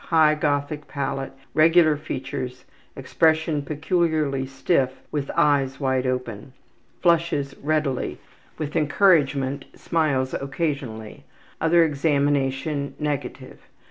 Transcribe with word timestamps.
High 0.09 0.33
Gothic 0.33 0.87
palate. 0.87 1.31
Regular 1.53 1.95
features. 1.95 2.65
Expression 2.95 3.61
peculiarly 3.61 4.47
stiff 4.47 4.99
with 5.11 5.29
eyes 5.35 5.79
wide 5.79 6.07
open. 6.07 6.53
Flushes 7.03 7.55
readily. 7.59 8.17
With 8.57 8.75
encouragement 8.75 9.65
smiles 9.75 10.33
occasionally. 10.33 11.23
Other 11.61 11.83
examination 11.85 12.95
negative. 12.97 13.59